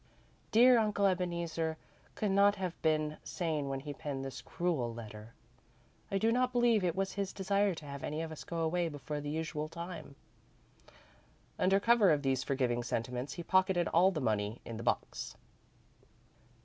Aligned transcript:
Dear 0.51 0.79
Uncle 0.79 1.05
Ebeneezer 1.05 1.77
could 2.15 2.31
not 2.31 2.55
have 2.55 2.81
been 2.81 3.17
sane 3.23 3.69
when 3.69 3.81
he 3.81 3.93
penned 3.93 4.25
this 4.25 4.41
cruel 4.41 4.91
letter. 4.91 5.35
I 6.09 6.17
do 6.17 6.31
not 6.31 6.51
believe 6.51 6.83
it 6.83 6.95
was 6.95 7.11
his 7.13 7.31
desire 7.31 7.75
to 7.75 7.85
have 7.85 8.03
any 8.03 8.23
of 8.23 8.31
us 8.31 8.43
go 8.43 8.61
away 8.61 8.89
before 8.89 9.21
the 9.21 9.29
usual 9.29 9.69
time." 9.69 10.15
Under 11.59 11.79
cover 11.79 12.09
of 12.09 12.23
these 12.23 12.41
forgiving 12.41 12.81
sentiments, 12.81 13.33
he 13.33 13.43
pocketed 13.43 13.87
all 13.89 14.09
the 14.09 14.19
money 14.21 14.59
in 14.65 14.77
the 14.77 14.81
box. 14.81 15.35